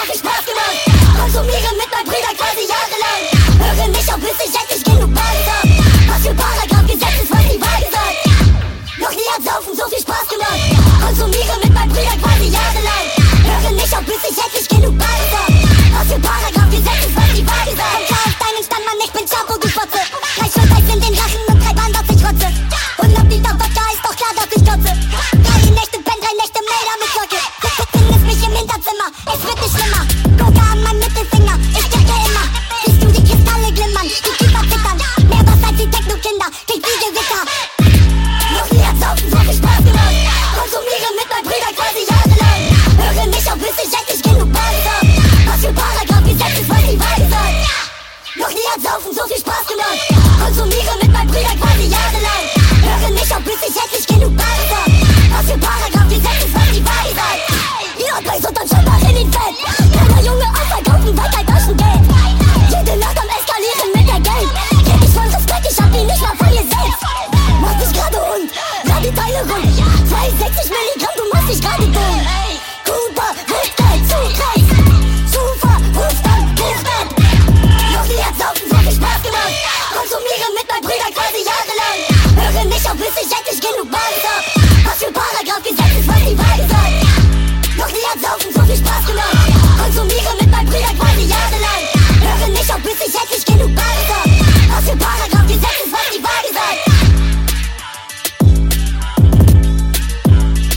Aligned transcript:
viel 0.00 0.18
Spaß 0.18 0.44
gemacht. 0.44 1.18
Konsumiere 1.18 1.74
mit 1.76 1.90
meinen 1.90 2.06
Brüdern 2.06 2.36
quasi 2.36 2.66
jahrelang. 2.66 3.33
hat 48.70 48.80
Saufen 48.80 49.12
so 49.14 49.24
viel 49.26 49.38
Spaß 49.38 49.66
gemacht. 49.66 50.00
Konsumiere 50.40 50.94
mit 51.00 51.12
meinem 51.12 51.28
Brüdern 51.28 51.58
quasi 51.60 51.86
jahrelang. 51.88 52.44
Höre 52.80 53.10
nicht 53.10 53.32
auf, 53.34 53.42
bis 53.44 53.60
ich 53.66 53.76
endlich 53.76 54.06
genug 54.06 54.36
Bares 54.36 54.70
hab. 54.70 54.88
Was 55.34 55.46
für 55.50 55.58
Paragraph 55.58 56.08
Gesetz 56.08 56.44
ist, 56.44 56.54
was 56.54 56.68
die 56.72 56.84
Wahrheit 56.84 57.14
sagt. 57.14 57.42
Ihr 57.98 58.12
habt 58.14 58.24
bei 58.24 58.38
Sutton 58.40 58.66
schon 58.68 58.84
mal 58.84 59.00
in 59.10 59.16
den 59.16 59.30
Fett. 59.32 59.56
Kleiner 59.92 60.22
Junge, 60.22 60.48
Opfer 60.48 60.80
kaufen, 60.84 61.12
weg 61.16 61.30
dein 61.34 61.46
Taschengeld. 61.46 62.04
Jede 62.70 62.94
Nacht 62.98 63.18
am 63.18 63.28
Eskalieren 63.28 63.90
mit 63.94 64.06
der 64.08 64.20
Geld. 64.20 64.50
Red 64.86 65.00
nicht 65.00 65.14
von 65.14 65.28
Respekt, 65.28 65.66
ich 65.70 65.78
hab 65.80 65.92
ihn 65.94 66.06
nicht 66.06 66.22
mal 66.22 66.36
von 66.36 66.52
ihr 66.52 66.64
selbst. 66.64 67.02
Mach 67.60 67.74
dich 67.80 67.92
gerade 67.92 68.18
rund, 68.18 68.48
lad 68.84 69.02
die 69.04 69.14
Teile 69.14 69.40
rund. 69.44 69.70
62 70.08 70.70
Milligramm, 70.72 71.16
du 71.18 71.24
machst 71.32 71.48
dich 71.50 71.60
gerade 71.60 71.86
dumm. 71.90 72.53